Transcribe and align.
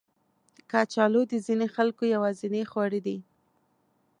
کچالو 0.71 1.21
د 1.31 1.33
ځینو 1.45 1.65
خلکو 1.75 2.03
یوازینی 2.15 2.63
خواړه 2.71 2.99
دي 3.05 3.17